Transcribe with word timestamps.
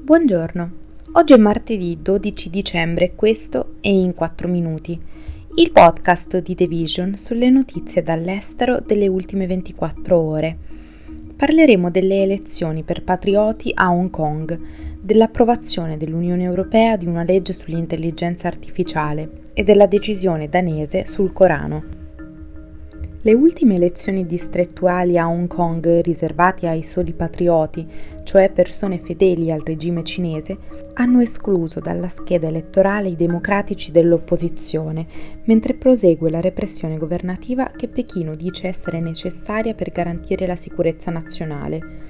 Buongiorno, 0.00 0.70
oggi 1.12 1.34
è 1.34 1.36
martedì 1.36 1.98
12 2.00 2.48
dicembre 2.48 3.04
e 3.06 3.14
questo 3.14 3.74
è 3.80 3.88
In 3.88 4.14
4 4.14 4.48
Minuti, 4.48 4.98
il 5.56 5.70
podcast 5.70 6.40
di 6.40 6.54
The 6.54 6.66
Vision 6.66 7.16
sulle 7.16 7.50
notizie 7.50 8.02
dall'estero 8.02 8.80
delle 8.80 9.06
ultime 9.06 9.46
24 9.46 10.16
ore. 10.16 10.56
Parleremo 11.36 11.90
delle 11.90 12.22
elezioni 12.22 12.84
per 12.84 13.02
patrioti 13.02 13.70
a 13.74 13.90
Hong 13.90 14.08
Kong, 14.08 14.58
dell'approvazione 15.00 15.98
dell'Unione 15.98 16.44
Europea 16.44 16.96
di 16.96 17.06
una 17.06 17.24
legge 17.24 17.52
sull'intelligenza 17.52 18.48
artificiale 18.48 19.42
e 19.52 19.62
della 19.62 19.86
decisione 19.86 20.48
danese 20.48 21.04
sul 21.04 21.32
Corano. 21.32 21.97
Le 23.20 23.34
ultime 23.34 23.74
elezioni 23.74 24.26
distrettuali 24.26 25.18
a 25.18 25.28
Hong 25.28 25.48
Kong 25.48 26.02
riservate 26.02 26.68
ai 26.68 26.84
soli 26.84 27.12
patrioti, 27.12 27.84
cioè 28.22 28.48
persone 28.48 28.98
fedeli 28.98 29.50
al 29.50 29.62
regime 29.64 30.04
cinese, 30.04 30.56
hanno 30.94 31.18
escluso 31.18 31.80
dalla 31.80 32.08
scheda 32.08 32.46
elettorale 32.46 33.08
i 33.08 33.16
democratici 33.16 33.90
dell'opposizione, 33.90 35.04
mentre 35.46 35.74
prosegue 35.74 36.30
la 36.30 36.40
repressione 36.40 36.96
governativa 36.96 37.72
che 37.74 37.88
Pechino 37.88 38.36
dice 38.36 38.68
essere 38.68 39.00
necessaria 39.00 39.74
per 39.74 39.90
garantire 39.90 40.46
la 40.46 40.56
sicurezza 40.56 41.10
nazionale. 41.10 42.07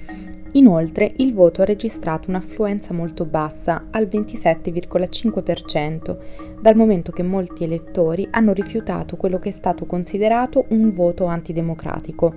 Inoltre 0.58 1.12
il 1.18 1.34
voto 1.34 1.62
ha 1.62 1.64
registrato 1.64 2.30
un'affluenza 2.30 2.92
molto 2.92 3.24
bassa, 3.24 3.84
al 3.92 4.08
27,5%, 4.08 6.16
dal 6.60 6.74
momento 6.74 7.12
che 7.12 7.22
molti 7.22 7.62
elettori 7.62 8.26
hanno 8.32 8.52
rifiutato 8.52 9.16
quello 9.16 9.38
che 9.38 9.50
è 9.50 9.52
stato 9.52 9.86
considerato 9.86 10.64
un 10.70 10.92
voto 10.92 11.26
antidemocratico. 11.26 12.34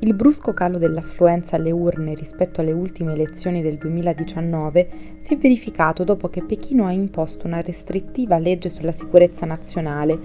Il 0.00 0.14
brusco 0.14 0.54
calo 0.54 0.78
dell'affluenza 0.78 1.56
alle 1.56 1.72
urne 1.72 2.14
rispetto 2.14 2.60
alle 2.60 2.70
ultime 2.70 3.14
elezioni 3.14 3.60
del 3.60 3.76
2019 3.76 4.88
si 5.20 5.34
è 5.34 5.36
verificato 5.36 6.04
dopo 6.04 6.28
che 6.28 6.44
Pechino 6.44 6.86
ha 6.86 6.92
imposto 6.92 7.48
una 7.48 7.60
restrittiva 7.60 8.38
legge 8.38 8.68
sulla 8.68 8.92
sicurezza 8.92 9.46
nazionale 9.46 10.16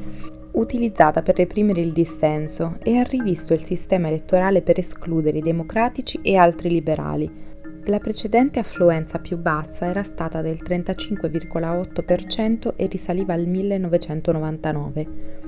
utilizzata 0.54 1.22
per 1.22 1.36
reprimere 1.36 1.82
il 1.82 1.94
dissenso 1.94 2.78
e 2.84 2.98
ha 2.98 3.04
rivisto 3.04 3.54
il 3.54 3.64
sistema 3.64 4.08
elettorale 4.08 4.62
per 4.62 4.80
escludere 4.80 5.38
i 5.38 5.42
democratici 5.42 6.20
e 6.22 6.36
altri 6.36 6.70
liberali. 6.70 7.50
La 7.86 8.00
precedente 8.00 8.60
affluenza 8.60 9.20
più 9.20 9.38
bassa 9.38 9.86
era 9.88 10.04
stata 10.04 10.42
del 10.42 10.60
35,8% 10.64 12.74
e 12.76 12.86
risaliva 12.86 13.34
al 13.34 13.48
1999. 13.48 15.41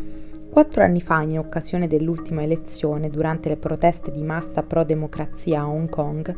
Quattro 0.54 0.84
anni 0.84 1.02
fa, 1.02 1.24
in 1.24 1.40
occasione 1.40 1.88
dell'ultima 1.88 2.44
elezione, 2.44 3.10
durante 3.10 3.50
le 3.50 3.58
proteste 3.58 4.12
di 4.12 4.22
massa 4.22 4.62
pro-democrazia 4.62 5.62
a 5.62 5.68
Hong 5.68 5.90
Kong, 5.90 6.32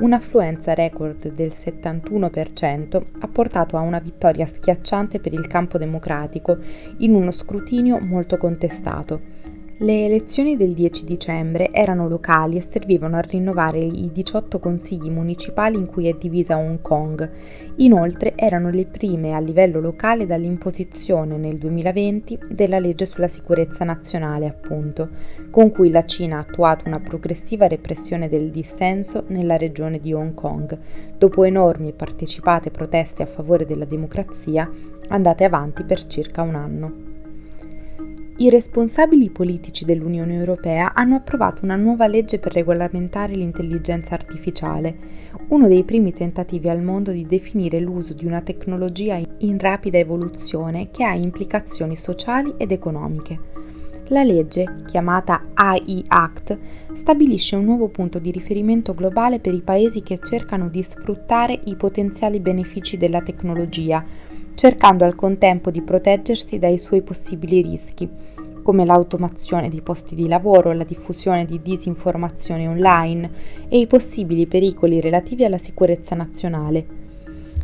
un'affluenza 0.00 0.74
record 0.74 1.32
del 1.32 1.48
71% 1.48 3.02
ha 3.20 3.28
portato 3.28 3.78
a 3.78 3.80
una 3.80 3.98
vittoria 3.98 4.44
schiacciante 4.44 5.20
per 5.20 5.32
il 5.32 5.46
campo 5.46 5.78
democratico 5.78 6.58
in 6.98 7.14
uno 7.14 7.30
scrutinio 7.30 7.98
molto 7.98 8.36
contestato. 8.36 9.41
Le 9.82 10.04
elezioni 10.04 10.54
del 10.54 10.74
10 10.74 11.04
dicembre 11.04 11.70
erano 11.72 12.06
locali 12.06 12.56
e 12.56 12.60
servivano 12.60 13.16
a 13.16 13.20
rinnovare 13.20 13.80
i 13.80 14.10
18 14.12 14.60
consigli 14.60 15.10
municipali 15.10 15.76
in 15.76 15.86
cui 15.86 16.06
è 16.06 16.12
divisa 16.12 16.56
Hong 16.56 16.80
Kong. 16.80 17.28
Inoltre 17.78 18.34
erano 18.36 18.70
le 18.70 18.86
prime 18.86 19.32
a 19.32 19.40
livello 19.40 19.80
locale 19.80 20.24
dall'imposizione 20.24 21.36
nel 21.36 21.58
2020 21.58 22.38
della 22.52 22.78
legge 22.78 23.06
sulla 23.06 23.26
sicurezza 23.26 23.82
nazionale, 23.82 24.46
appunto, 24.46 25.08
con 25.50 25.72
cui 25.72 25.90
la 25.90 26.04
Cina 26.04 26.36
ha 26.36 26.42
attuato 26.42 26.86
una 26.86 27.00
progressiva 27.00 27.66
repressione 27.66 28.28
del 28.28 28.52
dissenso 28.52 29.24
nella 29.26 29.56
regione 29.56 29.98
di 29.98 30.12
Hong 30.12 30.34
Kong, 30.34 30.78
dopo 31.18 31.42
enormi 31.42 31.88
e 31.88 31.92
partecipate 31.92 32.70
proteste 32.70 33.24
a 33.24 33.26
favore 33.26 33.66
della 33.66 33.84
democrazia 33.84 34.70
andate 35.08 35.42
avanti 35.42 35.82
per 35.82 36.06
circa 36.06 36.42
un 36.42 36.54
anno. 36.54 37.11
I 38.38 38.48
responsabili 38.48 39.28
politici 39.28 39.84
dell'Unione 39.84 40.34
Europea 40.34 40.94
hanno 40.94 41.16
approvato 41.16 41.64
una 41.64 41.76
nuova 41.76 42.06
legge 42.06 42.38
per 42.38 42.54
regolamentare 42.54 43.34
l'intelligenza 43.34 44.14
artificiale, 44.14 44.96
uno 45.48 45.68
dei 45.68 45.84
primi 45.84 46.12
tentativi 46.12 46.70
al 46.70 46.82
mondo 46.82 47.10
di 47.10 47.26
definire 47.26 47.78
l'uso 47.78 48.14
di 48.14 48.24
una 48.24 48.40
tecnologia 48.40 49.20
in 49.38 49.58
rapida 49.58 49.98
evoluzione 49.98 50.90
che 50.90 51.04
ha 51.04 51.14
implicazioni 51.14 51.94
sociali 51.94 52.54
ed 52.56 52.72
economiche. 52.72 53.38
La 54.08 54.24
legge, 54.24 54.82
chiamata 54.86 55.42
AI 55.54 56.04
Act, 56.08 56.58
stabilisce 56.94 57.54
un 57.56 57.64
nuovo 57.64 57.88
punto 57.88 58.18
di 58.18 58.30
riferimento 58.30 58.94
globale 58.94 59.40
per 59.40 59.54
i 59.54 59.62
paesi 59.62 60.02
che 60.02 60.18
cercano 60.20 60.68
di 60.68 60.82
sfruttare 60.82 61.58
i 61.64 61.76
potenziali 61.76 62.40
benefici 62.40 62.96
della 62.96 63.20
tecnologia, 63.20 64.04
cercando 64.54 65.04
al 65.04 65.14
contempo 65.14 65.70
di 65.70 65.82
proteggersi 65.82 66.58
dai 66.58 66.78
suoi 66.78 67.02
possibili 67.02 67.62
rischi, 67.62 68.08
come 68.62 68.84
l'automazione 68.84 69.68
dei 69.68 69.82
posti 69.82 70.14
di 70.14 70.28
lavoro, 70.28 70.72
la 70.72 70.84
diffusione 70.84 71.44
di 71.44 71.60
disinformazione 71.60 72.66
online 72.66 73.30
e 73.68 73.78
i 73.78 73.86
possibili 73.86 74.46
pericoli 74.46 75.00
relativi 75.00 75.44
alla 75.44 75.58
sicurezza 75.58 76.14
nazionale. 76.14 77.00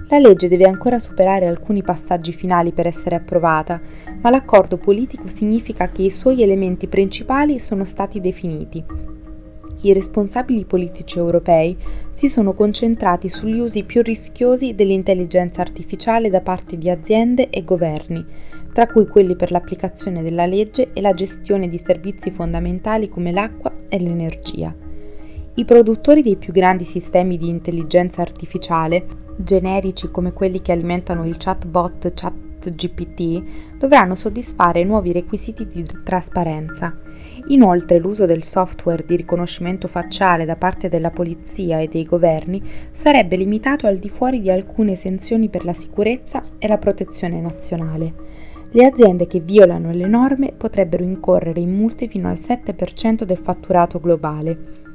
La 0.09 0.19
legge 0.19 0.49
deve 0.49 0.67
ancora 0.67 0.99
superare 0.99 1.47
alcuni 1.47 1.83
passaggi 1.83 2.33
finali 2.33 2.73
per 2.73 2.87
essere 2.87 3.15
approvata, 3.15 3.81
ma 4.21 4.31
l'accordo 4.31 4.79
politico 4.79 5.29
significa 5.29 5.91
che 5.91 6.03
i 6.03 6.11
suoi 6.11 6.43
elementi 6.43 6.89
principali 6.89 7.59
sono 7.59 7.85
stati 7.85 8.21
definiti 8.21 9.18
i 9.83 9.93
responsabili 9.93 10.65
politici 10.65 11.19
europei 11.19 11.77
si 12.11 12.29
sono 12.29 12.53
concentrati 12.53 13.29
sugli 13.29 13.59
usi 13.59 13.85
più 13.85 14.03
rischiosi 14.03 14.75
dell'intelligenza 14.75 15.61
artificiale 15.61 16.31
da 16.31 16.41
parte 16.41 16.77
di 16.77 16.91
aziende 16.91 17.51
e 17.51 17.65
governi, 17.65 18.25
tra 18.73 18.87
cui 18.87 19.07
quelli 19.07 19.37
per 19.37 19.51
l'applicazione 19.51 20.23
della 20.23 20.47
legge 20.47 20.93
e 20.93 21.01
la 21.01 21.13
gestione 21.13 21.69
di 21.69 21.81
servizi 21.85 22.31
fondamentali 22.31 23.09
come 23.09 23.33
l'acqua 23.33 23.73
e 23.89 23.99
l'energia. 24.01 24.75
I 25.55 25.65
produttori 25.65 26.23
dei 26.23 26.37
più 26.37 26.53
grandi 26.53 26.85
sistemi 26.85 27.37
di 27.37 27.49
intelligenza 27.49 28.23
artificiale, 28.23 29.05
generici 29.37 30.09
come 30.11 30.33
quelli 30.33 30.61
che 30.61 30.73
alimentano 30.73 31.27
il 31.27 31.37
chatbot 31.37 32.13
ChatGPT, 32.59 33.77
dovranno 33.79 34.15
soddisfare 34.15 34.85
nuovi 34.85 35.13
requisiti 35.13 35.67
di 35.67 35.85
trasparenza 36.03 36.95
Inoltre 37.47 37.99
l'uso 37.99 38.27
del 38.27 38.43
software 38.43 39.05
di 39.07 39.17
riconoscimento 39.17 39.89
facciale 39.89 40.45
da 40.45 40.57
parte 40.57 40.89
della 40.89 41.11
polizia 41.11 41.79
e 41.79 41.89
dei 41.89 42.05
governi 42.05 42.63
sarebbe 42.93 43.37
limitato 43.37 43.87
al 43.87 43.97
di 43.97 44.11
fuori 44.11 44.41
di 44.41 44.51
alcune 44.51 44.93
esenzioni 44.93 45.49
per 45.49 45.65
la 45.65 45.73
sicurezza 45.73 46.43
e 46.59 46.69
la 46.69 46.79
protezione 46.79 47.41
nazionale. 47.41 48.15
Le 48.71 48.85
aziende 48.85 49.27
che 49.27 49.41
violano 49.41 49.91
le 49.93 50.07
norme 50.07 50.53
potrebbero 50.55 51.03
incorrere 51.03 51.61
in 51.61 51.75
multe 51.75 52.07
fino 52.07 52.29
al 52.29 52.39
7% 52.39 53.23
del 53.23 53.39
fatturato 53.39 53.99
globale. 53.99 54.87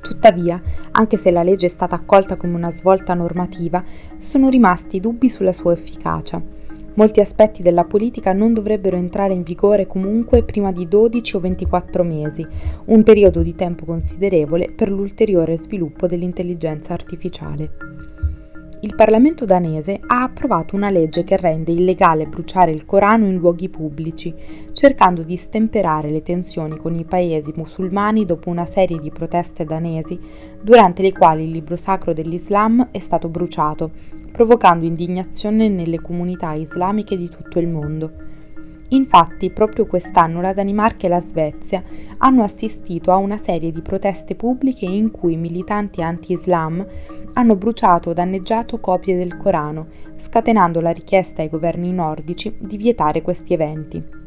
Tuttavia, 0.00 0.60
anche 0.92 1.18
se 1.18 1.30
la 1.30 1.42
legge 1.42 1.66
è 1.66 1.70
stata 1.70 1.94
accolta 1.94 2.36
come 2.36 2.56
una 2.56 2.72
svolta 2.72 3.12
normativa, 3.12 3.84
sono 4.16 4.48
rimasti 4.48 4.98
dubbi 4.98 5.28
sulla 5.28 5.52
sua 5.52 5.74
efficacia. 5.74 6.61
Molti 6.94 7.20
aspetti 7.20 7.62
della 7.62 7.84
politica 7.84 8.32
non 8.32 8.52
dovrebbero 8.52 8.96
entrare 8.96 9.32
in 9.32 9.42
vigore 9.42 9.86
comunque 9.86 10.42
prima 10.44 10.72
di 10.72 10.86
12 10.86 11.36
o 11.36 11.40
24 11.40 12.02
mesi, 12.04 12.46
un 12.86 13.02
periodo 13.02 13.42
di 13.42 13.54
tempo 13.54 13.84
considerevole 13.86 14.70
per 14.70 14.90
l'ulteriore 14.90 15.56
sviluppo 15.56 16.06
dell'intelligenza 16.06 16.92
artificiale 16.92 18.21
il 18.84 18.96
Parlamento 18.96 19.44
danese 19.44 20.00
ha 20.04 20.24
approvato 20.24 20.74
una 20.74 20.90
legge 20.90 21.22
che 21.22 21.36
rende 21.36 21.70
illegale 21.70 22.26
bruciare 22.26 22.72
il 22.72 22.84
Corano 22.84 23.26
in 23.26 23.36
luoghi 23.36 23.68
pubblici, 23.68 24.34
cercando 24.72 25.22
di 25.22 25.36
stemperare 25.36 26.10
le 26.10 26.20
tensioni 26.20 26.76
con 26.76 26.96
i 26.96 27.04
paesi 27.04 27.52
musulmani 27.54 28.24
dopo 28.24 28.50
una 28.50 28.66
serie 28.66 28.98
di 28.98 29.12
proteste 29.12 29.64
danesi, 29.64 30.18
durante 30.60 31.02
le 31.02 31.12
quali 31.12 31.44
il 31.44 31.50
libro 31.50 31.76
sacro 31.76 32.12
dell'Islam 32.12 32.88
è 32.90 32.98
stato 32.98 33.28
bruciato, 33.28 33.92
provocando 34.32 34.84
indignazione 34.84 35.68
nelle 35.68 36.00
comunità 36.00 36.52
islamiche 36.54 37.16
di 37.16 37.28
tutto 37.28 37.60
il 37.60 37.68
mondo. 37.68 38.31
Infatti, 38.92 39.50
proprio 39.50 39.86
quest'anno 39.86 40.40
la 40.40 40.52
Danimarca 40.52 41.06
e 41.06 41.08
la 41.08 41.20
Svezia 41.20 41.82
hanno 42.18 42.42
assistito 42.42 43.10
a 43.10 43.16
una 43.16 43.38
serie 43.38 43.72
di 43.72 43.80
proteste 43.80 44.34
pubbliche 44.34 44.84
in 44.84 45.10
cui 45.10 45.36
militanti 45.36 46.02
anti-Islam 46.02 46.86
hanno 47.34 47.56
bruciato 47.56 48.10
o 48.10 48.12
danneggiato 48.12 48.80
copie 48.80 49.16
del 49.16 49.36
Corano, 49.38 49.86
scatenando 50.16 50.80
la 50.80 50.90
richiesta 50.90 51.40
ai 51.40 51.48
governi 51.48 51.90
nordici 51.92 52.54
di 52.58 52.76
vietare 52.76 53.22
questi 53.22 53.54
eventi. 53.54 54.20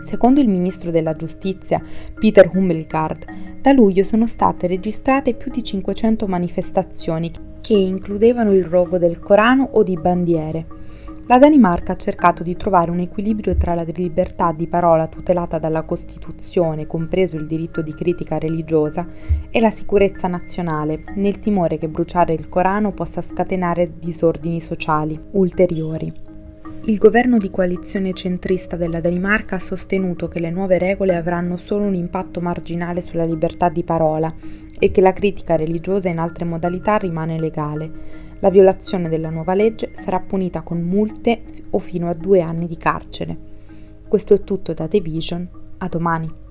Secondo 0.00 0.40
il 0.40 0.48
ministro 0.48 0.90
della 0.90 1.14
giustizia 1.14 1.82
Peter 2.14 2.50
Hummelgaard, 2.50 3.26
da 3.60 3.72
luglio 3.72 4.02
sono 4.02 4.26
state 4.26 4.66
registrate 4.66 5.34
più 5.34 5.50
di 5.50 5.62
500 5.62 6.26
manifestazioni 6.26 7.30
che 7.60 7.74
includevano 7.74 8.54
il 8.54 8.64
rogo 8.64 8.96
del 8.96 9.20
Corano 9.20 9.68
o 9.72 9.82
di 9.82 9.98
bandiere. 10.00 10.79
La 11.30 11.38
Danimarca 11.38 11.92
ha 11.92 11.96
cercato 11.96 12.42
di 12.42 12.56
trovare 12.56 12.90
un 12.90 12.98
equilibrio 12.98 13.56
tra 13.56 13.74
la 13.74 13.84
libertà 13.86 14.50
di 14.50 14.66
parola 14.66 15.06
tutelata 15.06 15.60
dalla 15.60 15.82
Costituzione, 15.82 16.88
compreso 16.88 17.36
il 17.36 17.46
diritto 17.46 17.82
di 17.82 17.94
critica 17.94 18.36
religiosa, 18.36 19.06
e 19.48 19.60
la 19.60 19.70
sicurezza 19.70 20.26
nazionale, 20.26 21.04
nel 21.14 21.38
timore 21.38 21.78
che 21.78 21.88
bruciare 21.88 22.32
il 22.32 22.48
Corano 22.48 22.90
possa 22.90 23.22
scatenare 23.22 23.92
disordini 24.00 24.60
sociali 24.60 25.16
ulteriori. 25.30 26.12
Il 26.86 26.98
governo 26.98 27.38
di 27.38 27.48
coalizione 27.48 28.12
centrista 28.12 28.74
della 28.74 28.98
Danimarca 28.98 29.54
ha 29.54 29.60
sostenuto 29.60 30.26
che 30.26 30.40
le 30.40 30.50
nuove 30.50 30.78
regole 30.78 31.14
avranno 31.14 31.56
solo 31.56 31.84
un 31.84 31.94
impatto 31.94 32.40
marginale 32.40 33.02
sulla 33.02 33.24
libertà 33.24 33.68
di 33.68 33.84
parola 33.84 34.34
e 34.76 34.90
che 34.90 35.00
la 35.00 35.12
critica 35.12 35.54
religiosa 35.54 36.08
in 36.08 36.18
altre 36.18 36.44
modalità 36.44 36.96
rimane 36.96 37.38
legale. 37.38 38.28
La 38.40 38.50
violazione 38.50 39.08
della 39.08 39.28
nuova 39.28 39.52
legge 39.54 39.92
sarà 39.94 40.18
punita 40.18 40.62
con 40.62 40.80
multe 40.80 41.42
o 41.70 41.78
fino 41.78 42.08
a 42.08 42.14
due 42.14 42.40
anni 42.40 42.66
di 42.66 42.76
carcere. 42.78 43.36
Questo 44.08 44.32
è 44.32 44.40
tutto 44.40 44.72
da 44.72 44.88
The 44.88 45.00
Vision, 45.00 45.48
a 45.78 45.88
domani. 45.88 46.49